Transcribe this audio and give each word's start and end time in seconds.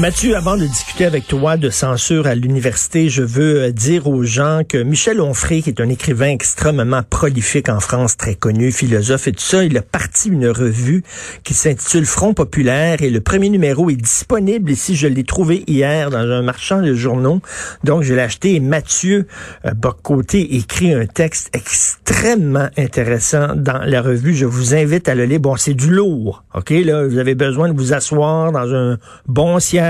Mathieu, 0.00 0.34
avant 0.34 0.56
de 0.56 0.64
discuter 0.64 1.04
avec 1.04 1.26
toi 1.26 1.58
de 1.58 1.68
censure 1.68 2.26
à 2.26 2.34
l'université, 2.34 3.10
je 3.10 3.22
veux 3.22 3.64
euh, 3.64 3.70
dire 3.70 4.06
aux 4.06 4.22
gens 4.22 4.62
que 4.66 4.78
Michel 4.78 5.20
Onfray, 5.20 5.62
qui 5.62 5.68
est 5.68 5.78
un 5.78 5.90
écrivain 5.90 6.30
extrêmement 6.30 7.02
prolifique 7.02 7.68
en 7.68 7.80
France, 7.80 8.16
très 8.16 8.34
connu, 8.34 8.72
philosophe 8.72 9.28
et 9.28 9.32
tout 9.32 9.42
ça, 9.42 9.62
il 9.62 9.76
a 9.76 9.82
parti 9.82 10.30
une 10.30 10.48
revue 10.48 11.04
qui 11.44 11.52
s'intitule 11.52 12.06
Front 12.06 12.32
populaire 12.32 13.02
et 13.02 13.10
le 13.10 13.20
premier 13.20 13.50
numéro 13.50 13.90
est 13.90 13.96
disponible 13.96 14.70
ici. 14.70 14.96
Je 14.96 15.06
l'ai 15.06 15.22
trouvé 15.22 15.64
hier 15.66 16.08
dans 16.08 16.20
un 16.20 16.40
marchand 16.40 16.80
de 16.80 16.94
journaux. 16.94 17.42
Donc, 17.84 18.02
je 18.02 18.14
l'ai 18.14 18.22
acheté 18.22 18.54
et 18.54 18.60
Mathieu 18.60 19.26
euh, 19.66 19.74
Boccoté 19.74 20.56
écrit 20.56 20.94
un 20.94 21.04
texte 21.04 21.50
extrêmement 21.52 22.70
intéressant 22.78 23.54
dans 23.54 23.84
la 23.84 24.00
revue. 24.00 24.34
Je 24.34 24.46
vous 24.46 24.74
invite 24.74 25.10
à 25.10 25.14
le 25.14 25.26
lire. 25.26 25.40
Bon, 25.40 25.56
c'est 25.56 25.74
du 25.74 25.90
lourd. 25.90 26.42
OK, 26.54 26.70
là, 26.70 27.06
vous 27.06 27.18
avez 27.18 27.34
besoin 27.34 27.68
de 27.68 27.76
vous 27.76 27.92
asseoir 27.92 28.50
dans 28.50 28.74
un 28.74 28.96
bon 29.26 29.60
siège 29.60 29.89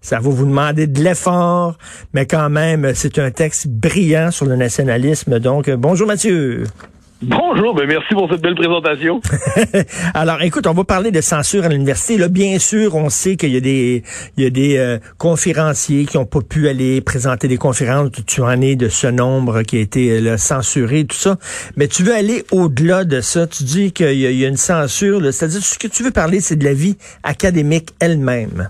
ça 0.00 0.18
va 0.18 0.30
vous 0.30 0.46
demander 0.46 0.86
de 0.86 1.02
l'effort, 1.02 1.76
mais 2.12 2.26
quand 2.26 2.50
même, 2.50 2.92
c'est 2.94 3.18
un 3.18 3.30
texte 3.30 3.68
brillant 3.68 4.30
sur 4.30 4.46
le 4.46 4.56
nationalisme. 4.56 5.38
Donc, 5.38 5.70
bonjour 5.70 6.06
Mathieu. 6.06 6.64
Bonjour, 7.26 7.74
ben 7.74 7.86
merci 7.86 8.12
pour 8.12 8.28
cette 8.30 8.42
belle 8.42 8.54
présentation. 8.54 9.20
Alors, 10.14 10.42
écoute, 10.42 10.66
on 10.66 10.74
va 10.74 10.84
parler 10.84 11.10
de 11.10 11.22
censure 11.22 11.64
à 11.64 11.68
l'université. 11.68 12.18
Là, 12.18 12.28
bien 12.28 12.58
sûr, 12.58 12.96
on 12.96 13.08
sait 13.08 13.36
qu'il 13.36 13.50
y 13.50 13.56
a 13.56 13.60
des, 13.60 14.02
il 14.36 14.44
y 14.44 14.46
a 14.46 14.50
des 14.50 14.76
euh, 14.76 14.98
conférenciers 15.16 16.04
qui 16.04 16.18
ont 16.18 16.26
pas 16.26 16.40
pu 16.42 16.68
aller 16.68 17.00
présenter 17.00 17.48
des 17.48 17.56
conférences. 17.56 18.10
Tu 18.26 18.42
en 18.42 18.60
es 18.60 18.76
de 18.76 18.88
ce 18.90 19.06
nombre 19.06 19.62
qui 19.62 19.78
a 19.78 19.80
été 19.80 20.10
euh, 20.10 20.20
là, 20.20 20.38
censuré, 20.38 21.04
tout 21.04 21.16
ça. 21.16 21.38
Mais 21.76 21.88
tu 21.88 22.02
veux 22.02 22.14
aller 22.14 22.44
au-delà 22.50 23.04
de 23.04 23.22
ça. 23.22 23.46
Tu 23.46 23.64
dis 23.64 23.92
qu'il 23.92 24.12
y, 24.12 24.38
y, 24.38 24.44
a 24.44 24.48
une 24.48 24.58
censure. 24.58 25.22
C'est-à-dire, 25.32 25.62
ce 25.62 25.78
que 25.78 25.88
tu 25.88 26.02
veux 26.02 26.10
parler, 26.10 26.40
c'est 26.40 26.56
de 26.56 26.64
la 26.64 26.74
vie 26.74 26.98
académique 27.22 27.90
elle-même. 28.00 28.68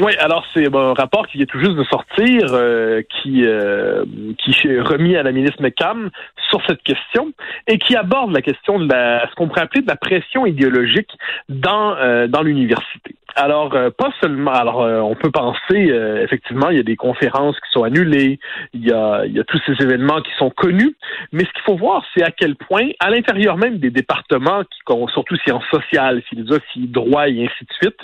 Oui, 0.00 0.12
alors 0.18 0.44
c'est 0.54 0.72
un 0.72 0.94
rapport 0.94 1.26
qui 1.26 1.38
vient 1.38 1.46
tout 1.46 1.58
juste 1.58 1.74
de 1.74 1.82
sortir, 1.84 2.52
euh, 2.52 3.02
qui 3.02 3.44
euh, 3.44 4.04
qui 4.38 4.52
est 4.68 4.80
remis 4.80 5.16
à 5.16 5.24
la 5.24 5.32
ministre 5.32 5.60
McCann 5.60 6.10
sur 6.50 6.64
cette 6.66 6.82
question 6.82 7.32
et 7.66 7.78
qui 7.78 7.96
aborde 7.96 8.32
la 8.32 8.40
question 8.40 8.78
de 8.78 8.88
la, 8.88 9.28
ce 9.28 9.34
qu'on 9.34 9.48
pourrait 9.48 9.62
appeler 9.62 9.82
de 9.82 9.88
la 9.88 9.96
pression 9.96 10.46
idéologique 10.46 11.10
dans 11.48 11.96
euh, 11.96 12.28
dans 12.28 12.42
l'université. 12.42 13.07
Alors, 13.40 13.72
euh, 13.74 13.90
pas 13.90 14.10
seulement. 14.20 14.50
Alors, 14.50 14.82
euh, 14.82 14.98
on 14.98 15.14
peut 15.14 15.30
penser, 15.30 15.90
euh, 15.92 16.24
effectivement, 16.24 16.70
il 16.70 16.76
y 16.76 16.80
a 16.80 16.82
des 16.82 16.96
conférences 16.96 17.54
qui 17.60 17.70
sont 17.70 17.84
annulées, 17.84 18.40
il 18.74 18.84
y 18.84 18.90
a, 18.90 19.24
il 19.26 19.32
y 19.32 19.38
a 19.38 19.44
tous 19.44 19.60
ces 19.64 19.80
événements 19.80 20.20
qui 20.22 20.32
sont 20.38 20.50
connus, 20.50 20.96
mais 21.30 21.44
ce 21.44 21.52
qu'il 21.52 21.62
faut 21.64 21.76
voir, 21.76 22.04
c'est 22.12 22.24
à 22.24 22.32
quel 22.32 22.56
point, 22.56 22.88
à 22.98 23.10
l'intérieur 23.10 23.56
même 23.56 23.78
des 23.78 23.90
départements, 23.90 24.64
qui, 24.64 24.78
surtout 25.12 25.36
sciences 25.36 25.64
sociales, 25.70 26.20
philosophie, 26.22 26.88
droit 26.88 27.28
et 27.28 27.44
ainsi 27.44 27.64
de 27.64 27.72
suite, 27.80 28.00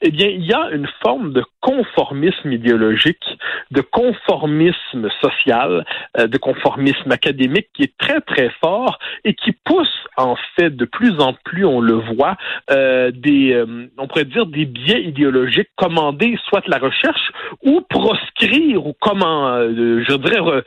eh 0.00 0.10
bien, 0.10 0.28
il 0.28 0.46
y 0.46 0.54
a 0.54 0.70
une 0.72 0.88
forme 1.04 1.34
de 1.34 1.44
conformisme 1.60 2.50
idéologique, 2.50 3.24
de 3.70 3.82
conformisme 3.82 5.10
social, 5.20 5.84
de 6.16 6.38
conformisme 6.38 7.12
académique 7.12 7.68
qui 7.74 7.82
est 7.82 7.96
très, 7.98 8.20
très 8.22 8.50
fort 8.62 8.98
et 9.24 9.34
qui 9.34 9.52
pousse, 9.52 9.92
en 10.16 10.36
fait, 10.56 10.70
de 10.70 10.86
plus 10.86 11.20
en 11.20 11.34
plus, 11.44 11.66
on 11.66 11.80
le 11.80 11.94
voit, 11.94 12.36
des, 12.70 13.64
on 13.98 14.06
pourrait 14.06 14.24
dire, 14.24 14.46
des 14.46 14.64
biais 14.84 15.02
idéologiques, 15.02 15.68
commander 15.76 16.38
soit 16.48 16.66
la 16.66 16.78
recherche 16.78 17.32
ou 17.62 17.80
proscrire 17.88 18.86
ou 18.86 18.94
comment, 19.00 19.48
euh, 19.48 20.02
je 20.08 20.14
dirais, 20.16 20.62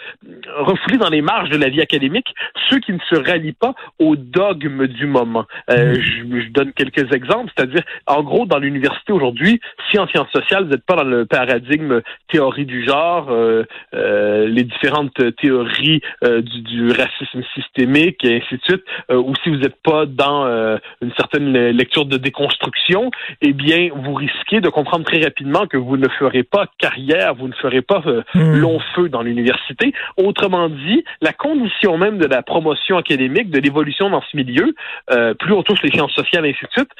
refouler 0.57 0.97
dans 0.97 1.09
les 1.09 1.21
marges 1.21 1.49
de 1.49 1.57
la 1.57 1.69
vie 1.69 1.81
académique 1.81 2.33
ceux 2.69 2.79
qui 2.79 2.93
ne 2.93 2.99
se 3.09 3.15
rallient 3.15 3.53
pas 3.53 3.73
au 3.99 4.15
dogme 4.15 4.87
du 4.87 5.05
moment. 5.05 5.45
Euh, 5.69 5.93
mm. 5.93 6.01
je, 6.01 6.41
je, 6.41 6.49
donne 6.49 6.73
quelques 6.73 7.13
exemples, 7.13 7.51
c'est-à-dire, 7.55 7.83
en 8.07 8.23
gros, 8.23 8.45
dans 8.45 8.59
l'université 8.59 9.13
aujourd'hui, 9.13 9.59
si 9.89 9.99
en 9.99 10.07
sciences 10.07 10.31
sociales, 10.31 10.65
vous 10.65 10.71
n'êtes 10.71 10.85
pas 10.85 10.95
dans 10.95 11.03
le 11.03 11.25
paradigme 11.25 12.01
théorie 12.29 12.65
du 12.65 12.85
genre, 12.85 13.27
euh, 13.29 13.63
euh 13.93 14.47
les 14.47 14.63
différentes 14.63 15.35
théories 15.37 16.01
euh, 16.23 16.41
du, 16.41 16.61
du, 16.61 16.91
racisme 16.91 17.43
systémique 17.53 18.23
et 18.23 18.37
ainsi 18.37 18.55
de 18.55 18.61
suite, 18.63 18.83
ou 19.09 19.33
si 19.43 19.49
vous 19.49 19.57
n'êtes 19.57 19.81
pas 19.83 20.05
dans 20.05 20.45
une 21.01 21.13
certaine 21.13 21.53
lecture 21.69 22.05
de 22.05 22.17
déconstruction, 22.17 23.11
eh 23.41 23.53
bien, 23.53 23.89
vous 23.95 24.13
risquez 24.13 24.61
de 24.61 24.69
comprendre 24.69 25.05
très 25.05 25.21
rapidement 25.21 25.67
que 25.67 25.77
vous 25.77 25.97
ne 25.97 26.07
ferez 26.19 26.43
pas 26.43 26.65
carrière, 26.77 27.35
vous 27.35 27.47
ne 27.47 27.53
ferez 27.53 27.81
pas 27.81 28.01
euh, 28.05 28.23
hmm. 28.33 28.55
long 28.55 28.79
feu 28.95 29.09
dans 29.09 29.21
l'université. 29.21 29.93
Autrement 30.17 30.69
dit, 30.69 31.03
la 31.21 31.33
condition 31.33 31.97
même 31.97 32.17
de 32.17 32.27
la 32.27 32.41
promotion 32.41 32.97
académique, 32.97 33.49
de 33.49 33.59
l'évolution 33.59 34.09
dans 34.09 34.21
ce 34.21 34.35
milieu, 34.35 34.73
euh, 35.11 35.33
plus 35.33 35.53
on 35.53 35.63
touche 35.63 35.81
les 35.83 35.91
sciences 35.91 36.13
sociales 36.13 36.45
et 36.45 36.49
ainsi 36.49 36.65
de 36.65 36.71
suite, 36.71 36.91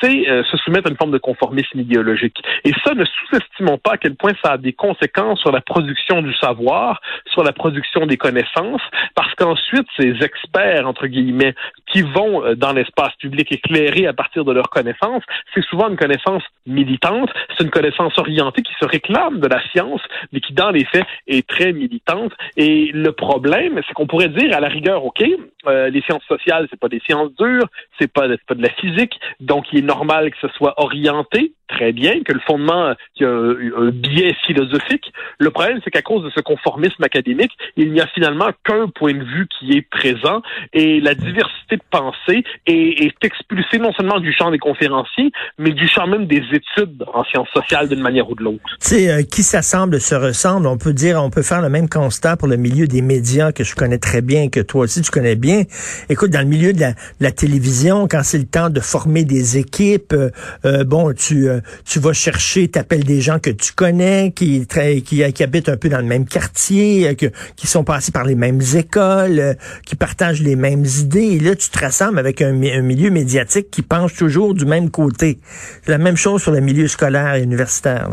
c'est 0.00 0.28
euh, 0.28 0.42
se 0.44 0.56
soumettre 0.58 0.88
à 0.88 0.90
une 0.90 0.96
forme 0.96 1.10
de 1.10 1.18
conformisme 1.18 1.80
idéologique. 1.80 2.40
Et 2.64 2.72
ça, 2.84 2.94
ne 2.94 3.04
sous-estimons 3.04 3.78
pas 3.78 3.92
à 3.92 3.96
quel 3.96 4.14
point 4.14 4.32
ça 4.42 4.52
a 4.52 4.58
des 4.58 4.72
conséquences 4.72 5.40
sur 5.40 5.52
la 5.52 5.60
production 5.60 6.22
du 6.22 6.34
savoir, 6.34 7.00
sur 7.26 7.42
la 7.42 7.52
production 7.52 8.06
des 8.06 8.16
connaissances, 8.16 8.82
parce 9.14 9.34
qu'ensuite, 9.34 9.86
ces 9.98 10.14
experts, 10.22 10.86
entre 10.86 11.06
guillemets, 11.06 11.54
qui 11.86 12.02
vont 12.02 12.44
euh, 12.44 12.54
dans 12.54 12.72
l'espace 12.72 13.14
public 13.16 13.50
éclairé 13.52 14.06
à 14.06 14.12
partir 14.12 14.44
de 14.44 14.52
leurs 14.52 14.70
connaissances, 14.70 15.22
c'est 15.54 15.64
souvent 15.64 15.88
une 15.88 15.96
connaissance 15.96 16.37
militante, 16.66 17.30
c'est 17.56 17.64
une 17.64 17.70
connaissance 17.70 18.16
orientée 18.18 18.62
qui 18.62 18.72
se 18.80 18.86
réclame 18.86 19.40
de 19.40 19.48
la 19.48 19.60
science, 19.70 20.02
mais 20.32 20.40
qui 20.40 20.52
dans 20.52 20.70
les 20.70 20.84
faits 20.84 21.06
est 21.26 21.46
très 21.46 21.72
militante. 21.72 22.32
Et 22.56 22.90
le 22.92 23.12
problème, 23.12 23.80
c'est 23.86 23.94
qu'on 23.94 24.06
pourrait 24.06 24.28
dire 24.28 24.54
à 24.56 24.60
la 24.60 24.68
rigueur, 24.68 25.04
ok, 25.04 25.24
euh, 25.66 25.90
les 25.90 26.02
sciences 26.02 26.24
sociales, 26.28 26.66
c'est 26.70 26.78
pas 26.78 26.88
des 26.88 27.00
sciences 27.00 27.34
dures, 27.38 27.68
c'est 27.98 28.12
pas, 28.12 28.28
pas 28.46 28.54
de 28.54 28.62
la 28.62 28.70
physique, 28.70 29.18
donc 29.40 29.66
il 29.72 29.80
est 29.80 29.82
normal 29.82 30.30
que 30.30 30.36
ce 30.40 30.48
soit 30.54 30.74
orienté, 30.76 31.52
très 31.68 31.92
bien, 31.92 32.22
que 32.22 32.32
le 32.32 32.40
fondement, 32.40 32.94
qu'il 33.14 33.26
y 33.26 33.28
a 33.28 33.32
un, 33.32 33.90
biais 33.90 34.34
philosophique. 34.46 35.12
Le 35.38 35.50
problème, 35.50 35.80
c'est 35.84 35.90
qu'à 35.90 36.02
cause 36.02 36.24
de 36.24 36.30
ce 36.30 36.40
conformisme 36.40 37.02
académique, 37.02 37.52
il 37.76 37.92
n'y 37.92 38.00
a 38.00 38.06
finalement 38.06 38.50
qu'un 38.64 38.88
point 38.88 39.14
de 39.14 39.24
vue 39.24 39.46
qui 39.48 39.76
est 39.76 39.82
présent 39.82 40.42
et 40.72 41.00
la 41.00 41.14
diversité 41.14 41.76
de 41.76 41.82
pensée 41.90 42.44
est, 42.66 43.04
est 43.04 43.24
expulsée 43.24 43.78
non 43.78 43.92
seulement 43.92 44.20
du 44.20 44.32
champ 44.32 44.50
des 44.50 44.58
conférenciers, 44.58 45.30
mais 45.58 45.70
du 45.70 45.86
champ 45.88 46.06
même 46.06 46.26
des 46.28 46.42
études 46.52 47.04
en 47.12 47.24
sciences 47.24 47.48
sociales 47.52 47.88
d'une 47.88 48.00
manière 48.00 48.30
ou 48.30 48.34
de 48.34 48.44
l'autre. 48.44 48.62
Tu 48.80 48.88
sais, 48.88 49.10
euh, 49.10 49.22
qui 49.22 49.42
s'assemble 49.42 50.00
se 50.00 50.14
ressemble. 50.14 50.66
On 50.66 50.78
peut 50.78 50.92
dire, 50.92 51.22
on 51.22 51.30
peut 51.30 51.42
faire 51.42 51.62
le 51.62 51.68
même 51.68 51.88
constat 51.88 52.36
pour 52.36 52.48
le 52.48 52.56
milieu 52.56 52.86
des 52.86 53.02
médias 53.02 53.52
que 53.52 53.64
je 53.64 53.74
connais 53.74 53.98
très 53.98 54.20
bien, 54.20 54.48
que 54.48 54.60
toi 54.60 54.82
aussi 54.82 55.02
tu 55.02 55.10
connais 55.10 55.36
bien. 55.36 55.62
Écoute, 56.08 56.30
dans 56.30 56.40
le 56.40 56.46
milieu 56.46 56.72
de 56.72 56.80
la, 56.80 56.92
de 56.92 56.96
la 57.20 57.32
télévision, 57.32 58.06
quand 58.08 58.22
c'est 58.22 58.38
le 58.38 58.46
temps 58.46 58.70
de 58.70 58.80
former 58.80 59.24
des 59.24 59.58
équipes, 59.58 60.12
euh, 60.12 60.30
euh 60.64 60.84
bon, 60.84 61.12
tu 61.12 61.48
tu 61.84 61.98
vas 62.00 62.12
chercher, 62.12 62.68
t'appelles 62.68 63.04
des 63.04 63.20
gens 63.20 63.38
que 63.38 63.50
tu 63.50 63.72
connais, 63.72 64.32
qui, 64.32 64.66
qui, 65.04 65.32
qui 65.32 65.42
habitent 65.42 65.68
un 65.68 65.76
peu 65.76 65.88
dans 65.88 65.98
le 65.98 66.04
même 66.04 66.26
quartier, 66.26 67.14
que, 67.16 67.26
qui 67.56 67.66
sont 67.66 67.84
passés 67.84 68.12
par 68.12 68.24
les 68.24 68.34
mêmes 68.34 68.60
écoles, 68.76 69.56
qui 69.86 69.96
partagent 69.96 70.42
les 70.42 70.56
mêmes 70.56 70.84
idées. 70.84 71.36
Et 71.36 71.40
là, 71.40 71.54
tu 71.54 71.70
te 71.70 71.78
rassembles 71.78 72.18
avec 72.18 72.42
un, 72.42 72.52
milieu 72.52 73.10
médiatique 73.10 73.70
qui 73.70 73.82
penche 73.82 74.14
toujours 74.14 74.54
du 74.54 74.66
même 74.66 74.90
côté. 74.90 75.38
La 75.86 75.98
même 75.98 76.16
chose 76.18 76.42
sur 76.42 76.52
le 76.52 76.60
milieu 76.60 76.86
scolaire 76.86 77.34
et 77.34 77.42
universitaire. 77.42 78.08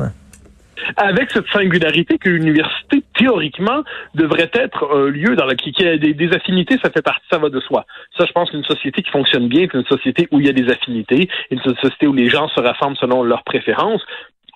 Avec 0.97 1.31
cette 1.31 1.47
singularité 1.47 2.17
que 2.17 2.29
l'université, 2.29 3.03
théoriquement, 3.17 3.83
devrait 4.13 4.51
être 4.53 4.87
un 4.93 5.09
lieu 5.09 5.35
dans 5.35 5.45
lequel 5.45 5.73
il 5.77 5.85
y 5.85 5.87
a 5.87 5.97
des, 5.97 6.13
des, 6.13 6.33
affinités, 6.33 6.77
ça 6.81 6.91
fait 6.91 7.01
partie, 7.01 7.25
ça 7.29 7.37
va 7.37 7.49
de 7.49 7.59
soi. 7.59 7.85
Ça, 8.17 8.25
je 8.25 8.31
pense 8.31 8.51
qu'une 8.51 8.63
société 8.63 9.01
qui 9.01 9.09
fonctionne 9.09 9.47
bien, 9.47 9.67
c'est 9.71 9.77
une 9.77 9.85
société 9.85 10.27
où 10.31 10.39
il 10.39 10.45
y 10.45 10.49
a 10.49 10.53
des 10.53 10.69
affinités, 10.71 11.27
une 11.49 11.61
société 11.61 12.07
où 12.07 12.13
les 12.13 12.29
gens 12.29 12.47
se 12.49 12.61
rassemblent 12.61 12.97
selon 12.97 13.23
leurs 13.23 13.43
préférences 13.43 14.01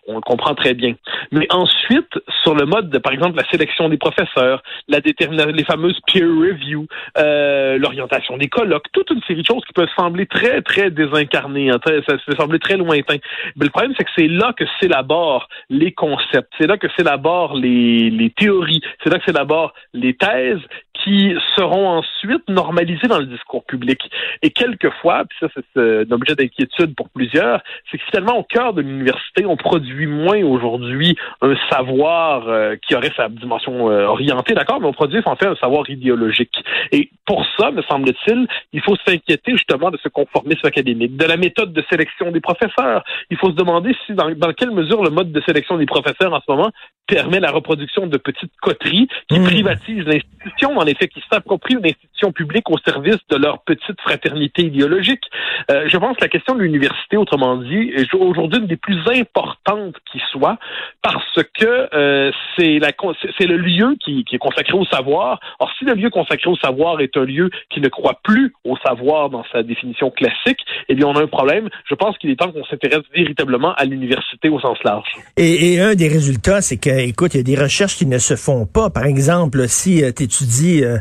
on 0.09 0.15
le 0.15 0.21
comprend 0.21 0.55
très 0.55 0.73
bien. 0.73 0.95
Mais 1.31 1.47
ensuite, 1.51 2.11
sur 2.43 2.55
le 2.55 2.65
mode 2.65 2.89
de, 2.89 2.97
par 2.97 3.13
exemple, 3.13 3.37
la 3.37 3.47
sélection 3.49 3.89
des 3.89 3.97
professeurs, 3.97 4.63
la 4.87 5.01
détermination, 5.01 5.51
les 5.51 5.63
fameuses 5.63 5.99
peer 6.07 6.25
review, 6.25 6.87
euh, 7.17 7.77
l'orientation 7.77 8.37
des 8.37 8.47
colloques, 8.47 8.87
toute 8.91 9.11
une 9.11 9.21
série 9.23 9.41
de 9.41 9.47
choses 9.47 9.63
qui 9.65 9.73
peuvent 9.73 9.89
sembler 9.95 10.25
très, 10.25 10.61
très 10.61 10.89
désincarnées, 10.89 11.69
hein, 11.69 11.79
ça 11.85 12.17
peut 12.25 12.35
sembler 12.35 12.59
très 12.59 12.77
lointain. 12.77 13.17
Mais 13.55 13.65
le 13.65 13.69
problème, 13.69 13.93
c'est 13.97 14.03
que 14.03 14.11
c'est 14.17 14.27
là 14.27 14.53
que 14.57 14.65
s'élaborent 14.79 15.47
les 15.69 15.91
concepts, 15.91 16.51
c'est 16.59 16.67
là 16.67 16.77
que 16.77 16.87
s'élaborent 16.97 17.55
les, 17.55 18.09
les 18.09 18.31
théories, 18.31 18.81
c'est 19.03 19.11
là 19.11 19.19
que 19.19 19.25
s'élaborent 19.25 19.73
les 19.93 20.15
thèses 20.15 20.61
qui 21.03 21.33
seront 21.55 21.87
ensuite 21.87 22.47
normalisées 22.49 23.07
dans 23.07 23.19
le 23.19 23.25
discours 23.25 23.63
public. 23.65 24.01
Et 24.41 24.49
quelquefois, 24.49 25.23
puis 25.25 25.37
ça 25.39 25.47
c'est 25.53 25.79
un 25.79 26.11
objet 26.11 26.35
d'inquiétude 26.35 26.95
pour 26.95 27.09
plusieurs, 27.09 27.61
c'est 27.89 27.97
que 27.97 28.03
finalement 28.11 28.37
au 28.37 28.43
cœur 28.43 28.73
de 28.73 28.81
l'université, 28.81 29.45
on 29.45 29.55
produit 29.55 29.98
moins 30.07 30.41
aujourd'hui 30.43 31.15
un 31.41 31.55
savoir 31.69 32.47
euh, 32.47 32.75
qui 32.75 32.95
aurait 32.95 33.11
sa 33.15 33.29
dimension 33.29 33.89
euh, 33.89 34.05
orientée, 34.05 34.53
d'accord, 34.53 34.79
mais 34.79 34.87
on 34.87 34.93
produit 34.93 35.21
en 35.25 35.35
fait 35.35 35.47
un 35.47 35.55
savoir 35.55 35.89
idéologique. 35.89 36.55
Et 36.91 37.09
pour 37.25 37.45
ça, 37.57 37.71
me 37.71 37.81
semble-t-il, 37.83 38.47
il 38.73 38.81
faut 38.81 38.95
s'inquiéter 39.05 39.51
justement 39.53 39.91
de 39.91 39.97
ce 40.01 40.09
conformisme 40.09 40.65
académique, 40.65 41.17
de 41.17 41.25
la 41.25 41.37
méthode 41.37 41.73
de 41.73 41.83
sélection 41.89 42.31
des 42.31 42.41
professeurs. 42.41 43.03
Il 43.29 43.37
faut 43.37 43.51
se 43.51 43.55
demander 43.55 43.95
si 44.05 44.13
dans, 44.13 44.29
dans 44.31 44.53
quelle 44.53 44.71
mesure 44.71 45.03
le 45.03 45.09
mode 45.09 45.31
de 45.31 45.41
sélection 45.41 45.77
des 45.77 45.85
professeurs 45.85 46.33
en 46.33 46.39
ce 46.39 46.51
moment 46.51 46.71
permet 47.07 47.39
la 47.39 47.51
reproduction 47.51 48.07
de 48.07 48.17
petites 48.17 48.51
coteries 48.61 49.07
qui 49.27 49.39
mmh. 49.39 49.43
privatisent 49.43 50.05
l'institution, 50.05 50.77
en 50.77 50.85
effet, 50.85 51.07
qui 51.07 51.21
s'approprient 51.31 51.75
une 51.75 51.85
institution 51.85 52.31
publique 52.31 52.69
au 52.69 52.77
service 52.77 53.17
de 53.29 53.37
leur 53.37 53.63
petite 53.63 53.99
fraternité 54.01 54.63
idéologique. 54.63 55.23
Euh, 55.71 55.87
je 55.87 55.97
pense 55.97 56.17
que 56.17 56.21
la 56.21 56.29
question 56.29 56.55
de 56.55 56.61
l'université, 56.61 57.17
autrement 57.17 57.57
dit, 57.57 57.91
est 57.95 58.13
aujourd'hui 58.13 58.59
une 58.59 58.67
des 58.67 58.77
plus 58.77 58.99
importantes 59.07 59.88
qui 60.11 60.21
soit, 60.31 60.57
parce 61.01 61.43
que 61.59 61.89
euh, 61.93 62.31
c'est 62.57 62.79
la 62.79 62.91
c'est 63.37 63.45
le 63.45 63.57
lieu 63.57 63.95
qui, 63.99 64.25
est 64.31 64.37
consacré 64.37 64.73
au 64.73 64.85
savoir. 64.85 65.39
Or, 65.59 65.71
si 65.77 65.85
le 65.85 65.93
lieu 65.93 66.09
consacré 66.09 66.49
au 66.49 66.55
savoir 66.57 67.01
est 67.01 67.15
un 67.17 67.25
lieu 67.25 67.49
qui 67.69 67.81
ne 67.81 67.87
croit 67.87 68.19
plus 68.23 68.53
au 68.63 68.75
savoir 68.77 69.29
dans 69.29 69.43
sa 69.51 69.63
définition 69.63 70.11
classique, 70.11 70.59
eh 70.89 70.95
bien, 70.95 71.07
on 71.07 71.15
a 71.15 71.23
un 71.23 71.27
problème. 71.27 71.69
Je 71.89 71.95
pense 71.95 72.17
qu'il 72.17 72.29
est 72.29 72.35
temps 72.35 72.51
qu'on 72.51 72.65
s'intéresse 72.65 73.03
véritablement 73.13 73.73
à 73.73 73.85
l'université 73.85 74.49
au 74.49 74.59
sens 74.59 74.77
large. 74.83 75.07
Et, 75.37 75.79
un 75.79 75.95
des 75.95 76.07
résultats, 76.07 76.61
c'est 76.61 76.77
que, 76.77 76.89
écoute, 76.89 77.33
il 77.33 77.37
y 77.37 77.39
a 77.39 77.43
des 77.43 77.55
recherches 77.55 77.95
qui 77.95 78.05
ne 78.05 78.17
se 78.17 78.35
font 78.35 78.65
pas. 78.65 78.89
Par 78.89 79.05
exemple, 79.05 79.67
si 79.67 80.03
euh, 80.03 80.11
tu 80.15 80.23
étudies, 80.23 80.83
euh, 80.83 80.97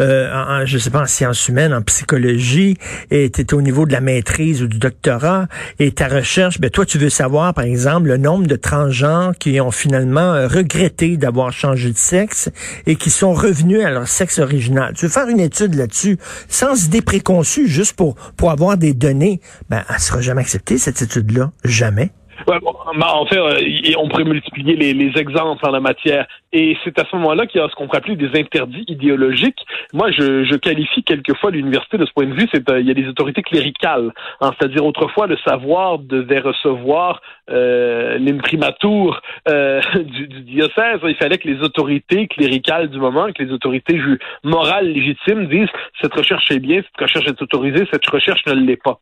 euh, 0.00 0.32
en, 0.32 0.66
je 0.66 0.78
sais 0.78 0.90
pas, 0.90 1.02
en 1.02 1.06
sciences 1.06 1.48
humaines, 1.48 1.72
en 1.72 1.82
psychologie, 1.82 2.76
et 3.10 3.30
tu 3.30 3.40
es 3.42 3.54
au 3.54 3.62
niveau 3.62 3.86
de 3.86 3.92
la 3.92 4.00
maîtrise 4.00 4.62
ou 4.62 4.68
du 4.68 4.78
doctorat, 4.78 5.46
et 5.78 5.92
ta 5.92 6.08
recherche, 6.08 6.60
ben 6.60 6.70
toi, 6.70 6.84
tu 6.84 6.98
veux 6.98 7.08
savoir, 7.08 7.54
par 7.54 7.64
exemple, 7.64 8.15
le 8.16 8.22
nombre 8.22 8.46
de 8.46 8.56
transgenres 8.56 9.34
qui 9.38 9.60
ont 9.60 9.70
finalement 9.70 10.32
euh, 10.32 10.48
regretté 10.48 11.18
d'avoir 11.18 11.52
changé 11.52 11.92
de 11.92 11.98
sexe 11.98 12.48
et 12.86 12.96
qui 12.96 13.10
sont 13.10 13.34
revenus 13.34 13.84
à 13.84 13.90
leur 13.90 14.08
sexe 14.08 14.38
original. 14.38 14.94
Tu 14.96 15.04
veux 15.04 15.12
faire 15.12 15.28
une 15.28 15.40
étude 15.40 15.74
là-dessus, 15.74 16.16
sans 16.48 16.86
idée 16.86 17.02
préconçue, 17.02 17.68
juste 17.68 17.92
pour, 17.92 18.14
pour 18.38 18.50
avoir 18.50 18.78
des 18.78 18.94
données, 18.94 19.42
ben, 19.68 19.84
elle 19.90 20.00
sera 20.00 20.22
jamais 20.22 20.40
acceptée, 20.40 20.78
cette 20.78 21.02
étude-là. 21.02 21.52
Jamais. 21.62 22.10
Ouais, 22.46 22.58
en 22.64 23.26
fait, 23.26 23.38
euh, 23.38 23.94
on 23.98 24.08
pourrait 24.08 24.24
multiplier 24.24 24.76
les, 24.76 24.92
les, 24.92 25.18
exemples 25.18 25.64
en 25.66 25.70
la 25.70 25.80
matière. 25.80 26.26
Et 26.52 26.76
c'est 26.84 26.98
à 26.98 27.04
ce 27.04 27.16
moment-là 27.16 27.46
qu'il 27.46 27.60
y 27.60 27.64
a 27.64 27.68
ce 27.68 27.74
qu'on 27.74 27.86
pourrait 27.86 27.98
appeler 27.98 28.16
des 28.16 28.38
interdits 28.38 28.84
idéologiques. 28.88 29.66
Moi, 29.92 30.10
je, 30.10 30.56
qualifie 30.56 31.02
quelquefois 31.02 31.50
l'université 31.50 31.98
de 31.98 32.06
ce 32.06 32.12
point 32.12 32.26
de 32.26 32.34
vue, 32.34 32.48
c'est 32.52 32.68
euh, 32.70 32.80
il 32.80 32.86
y 32.86 32.90
a 32.90 32.94
des 32.94 33.08
autorités 33.08 33.42
cléricales. 33.42 34.12
Hein, 34.40 34.52
C'est-à-dire 34.58 34.84
autrefois, 34.84 35.26
le 35.26 35.36
savoir 35.38 35.98
devait 35.98 36.40
recevoir 36.40 37.20
euh, 37.50 38.18
l'imprimatur 38.18 39.20
euh, 39.48 39.80
du, 39.94 40.28
diocèse. 40.28 41.00
Il 41.04 41.16
fallait 41.16 41.38
que 41.38 41.48
les 41.48 41.60
autorités 41.60 42.26
cléricales 42.26 42.88
du 42.88 42.98
moment, 42.98 43.32
que 43.32 43.42
les 43.42 43.52
autorités 43.52 44.00
morales 44.44 44.88
légitimes 44.88 45.48
disent 45.48 45.68
cette 46.00 46.14
recherche 46.14 46.50
est 46.50 46.58
bien, 46.58 46.82
cette 46.82 47.00
recherche 47.00 47.26
est 47.26 47.42
autorisée, 47.42 47.86
cette 47.90 48.08
recherche 48.08 48.44
ne 48.46 48.54
l'est 48.54 48.82
pas. 48.82 48.98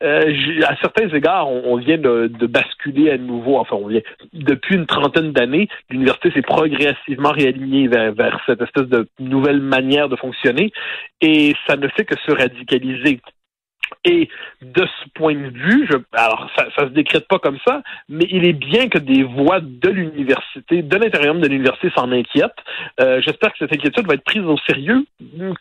À 0.00 0.76
certains 0.82 1.08
égards, 1.14 1.48
on, 1.48 1.76
vient 1.76 1.96
de 1.98 2.46
basculer 2.46 2.73
à 3.10 3.18
nouveau, 3.18 3.58
enfin 3.58 3.76
on 3.76 3.88
vient 3.88 4.00
depuis 4.32 4.76
une 4.76 4.86
trentaine 4.86 5.32
d'années, 5.32 5.68
l'université 5.90 6.30
s'est 6.32 6.42
progressivement 6.42 7.30
réalignée 7.30 7.88
vers, 7.88 8.12
vers 8.12 8.40
cette 8.46 8.60
espèce 8.62 8.88
de 8.88 9.08
nouvelle 9.18 9.60
manière 9.60 10.08
de 10.08 10.16
fonctionner 10.16 10.72
et 11.20 11.54
ça 11.66 11.76
ne 11.76 11.88
fait 11.88 12.04
que 12.04 12.18
se 12.18 12.32
radicaliser. 12.32 13.20
Et 14.04 14.28
de 14.62 14.82
ce 14.84 15.08
point 15.14 15.34
de 15.34 15.50
vue, 15.50 15.86
je, 15.90 15.96
alors 16.12 16.50
ça, 16.56 16.66
ça 16.76 16.84
se 16.84 16.92
décrète 16.92 17.26
pas 17.28 17.38
comme 17.38 17.58
ça, 17.66 17.82
mais 18.08 18.26
il 18.30 18.46
est 18.46 18.52
bien 18.52 18.88
que 18.88 18.98
des 18.98 19.22
voix 19.22 19.60
de 19.60 19.88
l'université, 19.88 20.82
de 20.82 20.96
l'intérieur 20.96 21.34
de 21.34 21.48
l'université 21.48 21.90
s'en 21.94 22.10
inquiètent. 22.12 22.52
Euh, 23.00 23.20
J'espère 23.24 23.50
que 23.52 23.58
cette 23.60 23.72
inquiétude 23.72 24.06
va 24.06 24.14
être 24.14 24.24
prise 24.24 24.42
au 24.42 24.58
sérieux, 24.66 25.04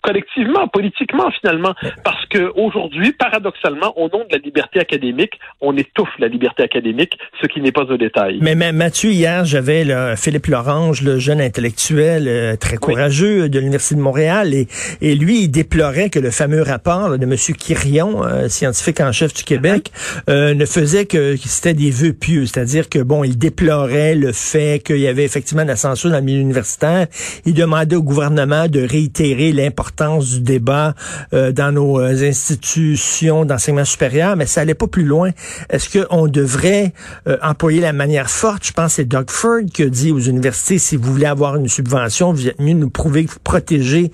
collectivement, 0.01 0.67
politiquement 0.67 1.31
finalement, 1.39 1.73
parce 2.03 2.25
que 2.27 2.51
aujourd'hui, 2.55 3.13
paradoxalement, 3.13 3.97
au 3.97 4.09
nom 4.09 4.25
de 4.29 4.31
la 4.31 4.37
liberté 4.39 4.79
académique, 4.79 5.39
on 5.61 5.75
étouffe 5.77 6.13
la 6.19 6.27
liberté 6.27 6.63
académique, 6.63 7.17
ce 7.41 7.47
qui 7.47 7.61
n'est 7.61 7.71
pas 7.71 7.85
un 7.89 7.95
détail. 7.95 8.39
Mais, 8.41 8.55
mais 8.55 8.71
Mathieu, 8.71 9.11
hier, 9.11 9.45
j'avais 9.45 9.85
Philippe 10.17 10.47
Lorange, 10.47 11.01
le 11.01 11.17
jeune 11.17 11.41
intellectuel 11.41 12.27
euh, 12.27 12.55
très 12.55 12.77
courageux 12.77 13.49
de 13.49 13.59
l'université 13.59 13.95
de 13.95 14.01
Montréal, 14.01 14.53
et, 14.53 14.67
et 15.01 15.15
lui, 15.15 15.43
il 15.43 15.49
déplorait 15.49 16.09
que 16.09 16.19
le 16.19 16.31
fameux 16.31 16.61
rapport 16.61 17.17
de 17.17 17.23
M. 17.23 17.35
Quirion 17.57 18.12
euh, 18.21 18.50
scientifique 18.50 19.01
en 19.01 19.12
chef 19.12 19.33
du 19.33 19.44
Québec, 19.44 19.92
euh, 20.30 20.54
ne 20.54 20.65
faisait 20.65 21.06
que, 21.06 21.36
c'était 21.44 21.74
des 21.74 21.92
vœux 21.92 22.13
pieux, 22.13 22.45
c'est-à-dire 22.45 22.89
que 22.89 23.00
bon, 23.00 23.24
il 23.24 23.38
déplorait 23.38 24.15
le 24.15 24.31
fait 24.31 24.81
qu'il 24.83 25.00
y 25.00 25.07
avait 25.07 25.24
effectivement 25.24 25.63
de 25.63 25.69
la 25.69 25.75
censure 25.75 26.12
dans 26.12 26.18
le 26.18 26.24
milieu 26.24 26.42
universitaire. 26.42 27.07
Il 27.45 27.54
demandait 27.54 27.95
au 27.95 28.04
gouvernement 28.04 28.68
de 28.68 28.81
réitérer 28.81 29.51
l'importance 29.51 30.30
du 30.30 30.42
débat 30.42 30.94
euh, 31.33 31.51
dans 31.51 31.71
nos 31.71 32.00
institutions 32.00 33.45
d'enseignement 33.45 33.86
supérieur, 33.86 34.36
mais 34.36 34.45
ça 34.45 34.62
allait 34.62 34.74
pas 34.74 34.88
plus 34.88 35.06
loin. 35.06 35.31
Est-ce 35.69 35.98
qu'on 35.98 36.27
devrait 36.27 36.94
employer 37.42 37.81
la 37.81 37.94
manière 37.94 38.30
forte? 38.30 38.66
Je 38.66 38.71
pense 38.71 38.88
que 38.88 38.95
c'est 38.95 39.06
Doug 39.06 39.30
Ford 39.30 39.62
qui 39.74 39.83
a 39.83 39.89
dit 39.89 40.12
aux 40.12 40.19
universités, 40.19 40.77
si 40.77 40.95
vous 40.95 41.12
voulez 41.12 41.25
avoir 41.25 41.56
une 41.56 41.68
subvention, 41.68 42.33
vous 42.33 42.48
êtes 42.48 42.59
mieux 42.59 42.74
nous 42.74 42.89
prouver 42.89 43.25
que 43.25 43.31
vous 43.31 43.39
protégez 43.44 44.12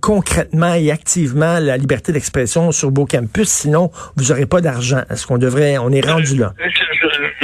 concrètement 0.00 0.74
et 0.74 0.90
activement 0.90 1.58
la 1.58 1.76
liberté 1.76 2.12
d'expression 2.12 2.72
sur 2.72 2.90
vos 2.92 3.06
campus 3.06 3.21
sinon 3.44 3.90
vous 4.16 4.28
n'aurez 4.28 4.46
pas 4.46 4.60
d'argent. 4.60 5.02
Est-ce 5.10 5.26
qu'on 5.26 5.38
devrait, 5.38 5.78
on 5.78 5.90
est 5.90 6.06
rendu 6.06 6.36
là? 6.36 6.54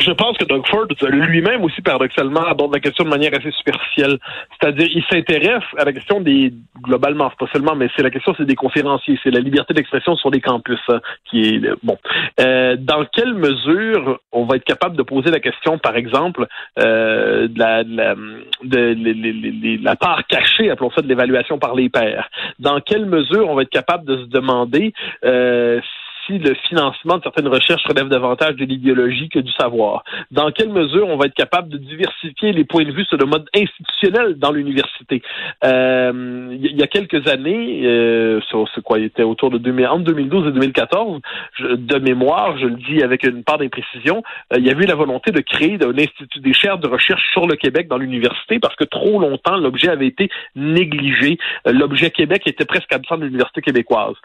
Je, 0.08 0.12
pense 0.12 0.36
que 0.38 0.44
Doug 0.44 0.66
Ford 0.66 0.86
lui-même 1.02 1.62
aussi 1.64 1.82
paradoxalement 1.82 2.44
aborde 2.46 2.72
la 2.74 2.80
question 2.80 3.04
de 3.04 3.10
manière 3.10 3.32
assez 3.34 3.50
superficielle. 3.50 4.18
C'est-à-dire, 4.58 4.88
il 4.94 5.04
s'intéresse 5.10 5.64
à 5.76 5.84
la 5.84 5.92
question 5.92 6.20
des 6.20 6.52
globalement, 6.82 7.30
pas 7.38 7.46
seulement, 7.52 7.74
mais 7.74 7.88
c'est 7.96 8.02
la 8.02 8.10
question, 8.10 8.34
c'est 8.36 8.44
des 8.44 8.54
conférenciers, 8.54 9.18
c'est 9.22 9.30
la 9.30 9.40
liberté 9.40 9.74
d'expression 9.74 10.16
sur 10.16 10.30
les 10.30 10.40
campus 10.40 10.80
hein, 10.88 11.00
qui 11.24 11.42
est 11.42 11.60
bon. 11.82 11.98
Euh, 12.40 12.76
dans 12.78 13.04
quelle 13.04 13.34
mesure 13.34 14.20
on 14.32 14.44
va 14.44 14.56
être 14.56 14.64
capable 14.64 14.96
de 14.96 15.02
poser 15.02 15.30
la 15.30 15.40
question, 15.40 15.78
par 15.78 15.96
exemple, 15.96 16.46
euh, 16.78 17.48
de, 17.48 17.58
la, 17.58 17.84
de, 17.84 17.96
la, 17.96 18.14
de, 18.14 19.98
part 19.98 20.26
cachée, 20.26 20.70
appelons 20.70 20.90
ça, 20.90 21.02
de 21.02 21.08
l'évaluation 21.08 21.58
par 21.58 21.74
les 21.74 21.88
pairs? 21.88 22.28
Dans 22.58 22.80
quelle 22.80 23.06
mesure 23.06 23.48
on 23.48 23.54
va 23.54 23.62
être 23.62 23.70
capable 23.70 24.04
de 24.04 24.16
se 24.18 24.26
demander 24.26 24.92
euh, 25.24 25.80
si 26.28 26.38
le 26.38 26.54
financement 26.68 27.16
de 27.16 27.22
certaines 27.22 27.48
recherches 27.48 27.84
relève 27.88 28.08
davantage 28.08 28.54
de 28.54 28.64
l'idéologie 28.64 29.28
que 29.28 29.40
du 29.40 29.50
savoir? 29.52 30.04
Dans 30.30 30.52
quelle 30.52 30.68
mesure 30.68 31.08
on 31.08 31.16
va 31.16 31.26
être 31.26 31.34
capable 31.34 31.68
de 31.70 31.78
diversifier 31.78 32.52
les 32.52 32.64
points 32.64 32.84
de 32.84 32.92
vue 32.92 33.04
sur 33.06 33.16
le 33.16 33.26
mode 33.26 33.46
institutionnel 33.56 34.34
dans 34.38 34.52
l'université? 34.52 35.22
Euh, 35.64 36.48
il 36.52 36.76
y 36.76 36.82
a 36.82 36.86
quelques 36.86 37.26
années, 37.26 37.82
euh, 37.84 38.40
c'est 38.74 38.82
quoi, 38.82 38.98
il 38.98 39.06
était 39.06 39.22
autour 39.22 39.50
de 39.50 39.58
2000, 39.58 39.86
entre 39.86 40.04
2012 40.04 40.48
et 40.48 40.52
2014, 40.52 41.20
de 41.60 41.98
mémoire, 41.98 42.56
je 42.58 42.66
le 42.66 42.76
dis 42.76 43.02
avec 43.02 43.24
une 43.24 43.42
part 43.42 43.58
d'imprécision, 43.58 44.22
euh, 44.52 44.58
il 44.58 44.66
y 44.66 44.70
avait 44.70 44.84
eu 44.84 44.86
la 44.86 44.94
volonté 44.94 45.30
de 45.32 45.40
créer 45.40 45.78
un 45.82 45.98
institut 45.98 46.40
des 46.40 46.52
chaires 46.52 46.78
de 46.78 46.88
recherche 46.88 47.22
sur 47.32 47.46
le 47.46 47.56
Québec 47.56 47.88
dans 47.88 47.98
l'université 47.98 48.58
parce 48.58 48.76
que 48.76 48.84
trop 48.84 49.18
longtemps, 49.18 49.56
l'objet 49.56 49.88
avait 49.88 50.06
été 50.06 50.28
négligé. 50.54 51.38
Euh, 51.66 51.72
l'objet 51.72 52.10
Québec 52.10 52.42
était 52.46 52.64
presque 52.64 52.92
absent 52.92 53.18
de 53.18 53.24
l'université 53.24 53.60
québécoise. 53.60 54.16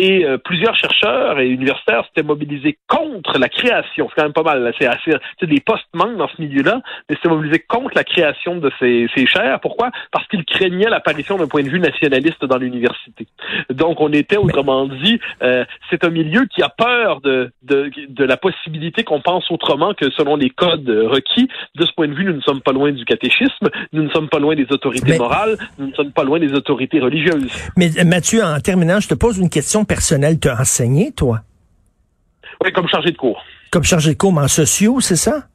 Et 0.00 0.24
euh, 0.24 0.38
plusieurs 0.38 0.76
chercheurs 0.76 1.40
et 1.40 1.48
universitaires 1.48 2.04
s'étaient 2.06 2.26
mobilisés 2.26 2.78
contre 2.86 3.36
la 3.38 3.48
création. 3.48 4.08
C'est 4.08 4.14
quand 4.16 4.22
même 4.22 4.32
pas 4.32 4.42
mal. 4.44 4.72
C'est 4.78 4.86
assez, 4.86 5.10
des 5.42 5.60
postes 5.60 5.88
manquent 5.92 6.16
dans 6.16 6.28
ce 6.28 6.40
milieu-là, 6.40 6.80
mais 7.08 7.16
s'étaient 7.16 7.28
mobilisés 7.28 7.64
contre 7.66 7.90
la 7.96 8.04
création 8.04 8.56
de 8.56 8.70
ces, 8.78 9.08
ces 9.14 9.26
chaires. 9.26 9.58
Pourquoi? 9.60 9.90
Parce 10.12 10.26
qu'ils 10.28 10.44
craignaient 10.44 10.88
l'apparition 10.88 11.36
d'un 11.36 11.48
point 11.48 11.62
de 11.62 11.68
vue 11.68 11.80
nationaliste 11.80 12.44
dans 12.44 12.58
l'université. 12.58 13.26
Donc, 13.70 14.00
on 14.00 14.12
était, 14.12 14.36
autrement 14.36 14.86
dit, 14.86 15.18
euh, 15.42 15.64
c'est 15.90 16.04
un 16.04 16.10
milieu 16.10 16.46
qui 16.46 16.62
a 16.62 16.68
peur 16.68 17.20
de, 17.20 17.50
de, 17.62 17.90
de 18.08 18.24
la 18.24 18.36
possibilité 18.36 19.02
qu'on 19.02 19.20
pense 19.20 19.50
autrement 19.50 19.94
que 19.94 20.10
selon 20.12 20.36
les 20.36 20.50
codes 20.50 20.88
requis. 20.88 21.48
De 21.74 21.84
ce 21.84 21.92
point 21.92 22.06
de 22.08 22.14
vue, 22.14 22.24
nous 22.24 22.34
ne 22.34 22.40
sommes 22.40 22.60
pas 22.60 22.72
loin 22.72 22.92
du 22.92 23.04
catéchisme, 23.04 23.68
nous 23.92 24.02
ne 24.04 24.10
sommes 24.10 24.28
pas 24.28 24.38
loin 24.38 24.54
des 24.54 24.66
autorités 24.70 25.18
morales, 25.18 25.56
nous 25.78 25.88
ne 25.88 25.94
sommes 25.94 26.12
pas 26.12 26.22
loin 26.22 26.38
des 26.38 26.52
autorités 26.52 27.00
religieuses. 27.00 27.50
Mais 27.76 27.88
Mathieu, 28.04 28.42
en 28.44 28.60
terminant, 28.60 29.00
je 29.00 29.08
te 29.08 29.14
pose 29.14 29.38
une 29.38 29.50
question 29.50 29.84
personnelle. 29.88 30.38
Tu 30.38 30.48
as 30.48 30.60
enseigné, 30.60 31.10
toi? 31.10 31.42
Oui, 32.62 32.72
comme 32.72 32.86
chargé 32.88 33.10
de 33.10 33.16
cours. 33.16 33.42
Comme 33.70 33.84
chargé 33.84 34.12
de 34.12 34.16
cours, 34.16 34.32
mais 34.32 34.42
en 34.42 34.48
sociaux, 34.48 35.00
c'est 35.00 35.16
ça? 35.16 35.48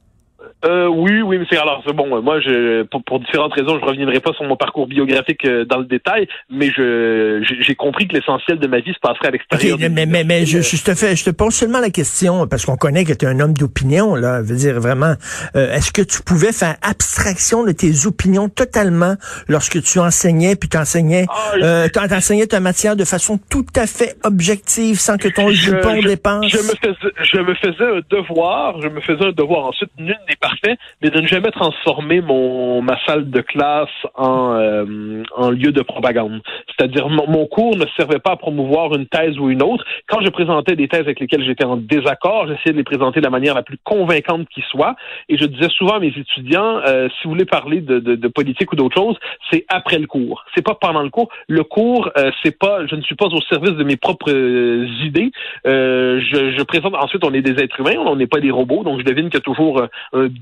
Euh, 0.64 0.86
oui, 0.86 1.22
oui, 1.22 1.38
mais 1.38 1.46
c'est 1.50 1.58
alors 1.58 1.82
bon. 1.94 2.22
Moi, 2.22 2.40
je, 2.40 2.82
pour, 2.84 3.02
pour, 3.04 3.20
différentes 3.20 3.52
raisons, 3.54 3.78
je 3.78 3.84
reviendrai 3.84 4.20
pas 4.20 4.32
sur 4.32 4.44
mon 4.44 4.56
parcours 4.56 4.86
biographique 4.86 5.44
euh, 5.44 5.64
dans 5.64 5.78
le 5.78 5.84
détail, 5.84 6.26
mais 6.50 6.70
je 6.70 7.42
j'ai 7.60 7.74
compris 7.74 8.08
que 8.08 8.14
l'essentiel 8.14 8.58
de 8.58 8.66
ma 8.66 8.80
vie 8.80 8.92
se 8.92 9.00
passerait 9.00 9.28
à 9.28 9.30
l'extérieur. 9.30 9.76
Okay, 9.76 9.88
mais, 9.88 10.06
mais, 10.06 10.24
mais 10.24 10.46
je, 10.46 10.60
je, 10.60 10.82
te 10.82 10.94
fais, 10.94 11.16
je 11.16 11.24
te 11.24 11.30
pose 11.30 11.54
seulement 11.54 11.80
la 11.80 11.90
question 11.90 12.46
parce 12.46 12.64
qu'on 12.64 12.76
connaît 12.76 13.04
que 13.04 13.12
tu 13.12 13.24
es 13.24 13.28
un 13.28 13.40
homme 13.40 13.54
d'opinion 13.54 14.14
là. 14.14 14.42
Je 14.42 14.48
veux 14.48 14.56
dire 14.56 14.80
vraiment, 14.80 15.14
euh, 15.56 15.72
est-ce 15.72 15.92
que 15.92 16.02
tu 16.02 16.22
pouvais 16.22 16.52
faire 16.52 16.76
abstraction 16.82 17.64
de 17.64 17.72
tes 17.72 18.06
opinions 18.06 18.48
totalement 18.48 19.14
lorsque 19.48 19.82
tu 19.82 19.98
enseignais 19.98 20.56
puis 20.56 20.68
t'enseignais, 20.68 21.26
ah, 21.28 21.52
euh, 21.62 21.88
t'enseignais 21.88 22.46
ta 22.46 22.60
matière 22.60 22.96
de 22.96 23.04
façon 23.04 23.38
tout 23.50 23.66
à 23.76 23.86
fait 23.86 24.16
objective 24.24 24.98
sans 24.98 25.16
que 25.16 25.28
ton 25.28 25.50
jupon 25.50 26.00
dépense? 26.00 26.48
Je 26.48 26.58
me 26.58 26.62
faisais, 26.62 27.12
je 27.22 27.38
me 27.38 27.54
faisais 27.54 27.98
un 27.98 28.00
devoir, 28.10 28.80
je 28.80 28.88
me 28.88 29.00
faisais 29.00 29.24
un 29.24 29.32
devoir. 29.32 29.66
Ensuite, 29.66 29.90
nul 29.98 30.16
n'est 30.28 30.36
parfait, 30.36 30.53
mais 30.64 31.10
de 31.10 31.20
ne 31.20 31.26
jamais 31.26 31.50
transformer 31.50 32.20
mon 32.20 32.82
ma 32.82 32.98
salle 33.06 33.30
de 33.30 33.40
classe 33.40 33.88
en 34.14 34.54
euh, 34.54 35.22
en 35.36 35.50
lieu 35.50 35.72
de 35.72 35.82
propagande. 35.82 36.40
C'est-à-dire 36.68 37.08
mon, 37.08 37.46
cours 37.46 37.76
ne 37.76 37.84
servait 37.96 38.18
pas 38.18 38.32
à 38.32 38.36
promouvoir 38.36 38.94
une 38.94 39.06
thèse 39.06 39.38
ou 39.38 39.50
une 39.50 39.62
autre. 39.62 39.84
Quand 40.08 40.20
je 40.22 40.30
présentais 40.30 40.76
des 40.76 40.88
thèses 40.88 41.00
avec 41.00 41.20
lesquelles 41.20 41.44
j'étais 41.44 41.64
en 41.64 41.76
désaccord, 41.76 42.46
j'essayais 42.46 42.72
de 42.72 42.78
les 42.78 42.84
présenter 42.84 43.20
de 43.20 43.24
la 43.24 43.30
manière 43.30 43.54
la 43.54 43.62
plus 43.62 43.78
convaincante 43.84 44.48
qui 44.48 44.62
soit. 44.70 44.96
Et 45.28 45.36
je 45.36 45.44
disais 45.44 45.68
souvent 45.70 45.94
à 45.94 46.00
mes 46.00 46.08
étudiants, 46.16 46.80
euh, 46.86 47.08
si 47.08 47.24
vous 47.24 47.30
voulez 47.30 47.44
parler 47.44 47.80
de, 47.80 47.98
de, 47.98 48.14
de 48.14 48.28
politique 48.28 48.72
ou 48.72 48.76
d'autre 48.76 48.96
chose, 48.96 49.16
c'est 49.50 49.64
après 49.68 49.98
le 49.98 50.06
cours. 50.06 50.44
C'est 50.54 50.64
pas 50.64 50.74
pendant 50.74 51.02
le 51.02 51.10
cours. 51.10 51.28
Le 51.48 51.64
cours, 51.64 52.10
euh, 52.16 52.30
c'est 52.42 52.58
pas, 52.58 52.86
je 52.86 52.94
ne 52.94 53.02
suis 53.02 53.14
pas 53.14 53.26
au 53.26 53.40
service 53.42 53.72
de 53.72 53.84
mes 53.84 53.96
propres 53.96 54.32
euh, 54.32 54.86
idées. 55.04 55.30
je, 55.64 56.54
je 56.56 56.62
présente. 56.62 56.94
Ensuite, 56.94 57.24
on 57.24 57.32
est 57.34 57.42
des 57.42 57.62
êtres 57.62 57.80
humains, 57.80 57.96
on 57.98 58.16
n'est 58.16 58.26
pas 58.26 58.40
des 58.40 58.50
robots, 58.50 58.82
donc 58.82 59.00
je 59.00 59.04
devine 59.04 59.26
qu'il 59.26 59.38
y 59.38 59.38
a 59.38 59.40
toujours 59.40 59.82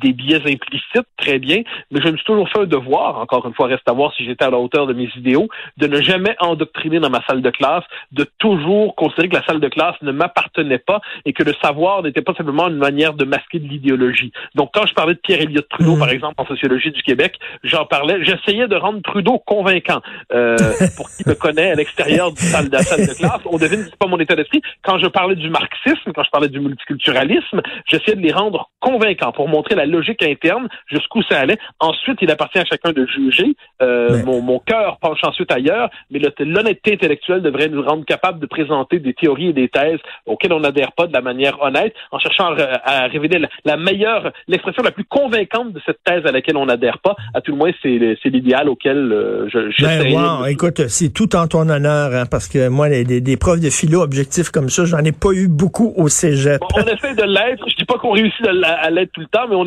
des 0.02 0.12
biais 0.12 0.40
implicites, 0.44 1.06
très 1.16 1.38
bien. 1.38 1.62
Mais 1.90 2.00
je 2.02 2.08
me 2.08 2.16
suis 2.16 2.26
toujours 2.26 2.48
fait 2.48 2.60
un 2.60 2.66
devoir. 2.66 3.18
Encore 3.18 3.46
une 3.46 3.54
fois, 3.54 3.66
reste 3.66 3.88
à 3.88 3.92
voir 3.92 4.12
si 4.14 4.24
j'étais 4.24 4.44
à 4.44 4.50
la 4.50 4.58
hauteur 4.58 4.86
de 4.86 4.92
mes 4.92 5.08
idéaux, 5.16 5.48
de 5.76 5.86
ne 5.86 6.00
jamais 6.00 6.34
endoctriner 6.40 7.00
dans 7.00 7.10
ma 7.10 7.22
salle 7.26 7.42
de 7.42 7.50
classe, 7.50 7.84
de 8.12 8.26
toujours 8.38 8.94
considérer 8.94 9.28
que 9.28 9.36
la 9.36 9.44
salle 9.44 9.60
de 9.60 9.68
classe 9.68 9.96
ne 10.02 10.12
m'appartenait 10.12 10.78
pas 10.78 11.00
et 11.24 11.32
que 11.32 11.42
le 11.42 11.54
savoir 11.62 12.02
n'était 12.02 12.22
pas 12.22 12.34
simplement 12.34 12.68
une 12.68 12.76
manière 12.76 13.14
de 13.14 13.24
masquer 13.24 13.58
de 13.58 13.68
l'idéologie. 13.68 14.32
Donc, 14.54 14.70
quand 14.74 14.86
je 14.86 14.94
parlais 14.94 15.14
de 15.14 15.20
Pierre 15.20 15.40
Elliott 15.40 15.68
Trudeau, 15.68 15.96
mmh. 15.96 15.98
par 15.98 16.10
exemple, 16.10 16.34
en 16.38 16.46
sociologie 16.46 16.90
du 16.90 17.02
Québec, 17.02 17.36
j'en 17.62 17.84
parlais, 17.86 18.24
j'essayais 18.24 18.68
de 18.68 18.76
rendre 18.76 19.00
Trudeau 19.02 19.38
convaincant. 19.38 20.00
Euh, 20.32 20.56
pour 20.96 21.08
qui 21.10 21.28
me 21.28 21.34
connaît 21.34 21.72
à 21.72 21.74
l'extérieur 21.74 22.32
de 22.32 22.72
la 22.72 22.82
salle 22.82 23.06
de 23.06 23.14
classe, 23.14 23.40
on 23.46 23.58
devine 23.58 23.84
que 23.84 23.90
c'est 23.90 23.98
pas 23.98 24.06
mon 24.06 24.18
état 24.18 24.34
d'esprit. 24.34 24.62
Quand 24.82 24.98
je 24.98 25.06
parlais 25.06 25.36
du 25.36 25.50
marxisme, 25.50 26.12
quand 26.14 26.22
je 26.22 26.30
parlais 26.30 26.48
du 26.48 26.60
multiculturalisme, 26.60 27.60
j'essayais 27.86 28.16
de 28.16 28.22
les 28.22 28.32
rendre 28.32 28.70
convaincants 28.80 29.32
pour 29.32 29.48
montrer 29.48 29.74
la 29.74 29.86
logique 29.92 30.22
interne, 30.22 30.68
jusqu'où 30.86 31.22
ça 31.22 31.38
allait. 31.38 31.58
Ensuite, 31.78 32.18
il 32.20 32.30
appartient 32.30 32.58
à 32.58 32.64
chacun 32.64 32.92
de 32.92 33.06
juger. 33.06 33.54
Euh, 33.80 34.22
mon, 34.24 34.42
mon 34.42 34.58
cœur 34.58 34.98
penche 35.00 35.20
ensuite 35.22 35.52
ailleurs, 35.52 35.90
mais 36.10 36.20
l'honnêteté 36.40 36.94
intellectuelle 36.94 37.42
devrait 37.42 37.68
nous 37.68 37.82
rendre 37.82 38.04
capables 38.04 38.40
de 38.40 38.46
présenter 38.46 38.98
des 38.98 39.14
théories 39.14 39.48
et 39.48 39.52
des 39.52 39.68
thèses 39.68 40.00
auxquelles 40.26 40.52
on 40.52 40.60
n'adhère 40.60 40.92
pas 40.92 41.06
de 41.06 41.12
la 41.12 41.20
manière 41.20 41.60
honnête, 41.62 41.94
en 42.10 42.18
cherchant 42.18 42.54
à, 42.84 43.06
révéler 43.06 43.40
la, 43.64 43.76
meilleure, 43.76 44.32
l'expression 44.48 44.82
la 44.82 44.90
plus 44.90 45.04
convaincante 45.04 45.72
de 45.72 45.80
cette 45.86 46.02
thèse 46.04 46.24
à 46.26 46.32
laquelle 46.32 46.56
on 46.56 46.66
n'adhère 46.66 46.98
pas. 46.98 47.16
À 47.34 47.40
tout 47.40 47.52
le 47.52 47.58
moins, 47.58 47.70
c'est 47.82 48.30
l'idéal 48.30 48.68
auquel 48.68 48.96
euh, 49.12 49.48
je, 49.48 49.82
ben, 49.82 50.46
écoute, 50.46 50.88
c'est 50.88 51.12
tout 51.12 51.34
en 51.36 51.46
ton 51.46 51.68
honneur, 51.68 52.14
hein, 52.14 52.24
parce 52.30 52.48
que 52.48 52.68
moi, 52.68 52.88
les, 52.88 53.04
des 53.04 53.36
profs 53.36 53.60
de 53.60 53.70
philo 53.70 54.02
objectifs 54.02 54.50
comme 54.50 54.68
ça, 54.68 54.84
j'en 54.84 54.98
ai 54.98 55.12
pas 55.12 55.32
eu 55.32 55.48
beaucoup 55.48 55.92
au 55.96 56.08
cégep. 56.08 56.60
Bon, 56.60 56.66
on 56.74 56.86
essaie 56.86 57.14
de 57.14 57.24
l'être. 57.24 57.64
Je 57.68 57.76
dis 57.76 57.84
pas 57.84 57.98
qu'on 57.98 58.12
réussit 58.12 58.46
à 58.46 58.90
l'être 58.90 59.12
tout 59.12 59.20
le 59.20 59.26
temps, 59.26 59.46
mais 59.48 59.56
on 59.56 59.66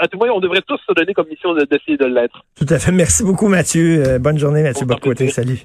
À 0.00 0.08
tout 0.08 0.18
moins, 0.18 0.30
on 0.30 0.40
devrait 0.40 0.62
tous 0.66 0.80
se 0.86 0.92
donner 0.94 1.14
comme 1.14 1.28
mission 1.28 1.54
d'essayer 1.54 1.96
de, 1.96 2.06
l'être. 2.06 2.44
Tout 2.56 2.66
à 2.68 2.78
fait. 2.78 2.92
Merci 2.92 3.22
beaucoup, 3.22 3.48
Mathieu. 3.48 4.02
Euh, 4.06 4.18
bonne 4.18 4.38
journée, 4.38 4.62
Mathieu 4.62 4.86
Bocoté. 4.86 5.28
Salut. 5.28 5.64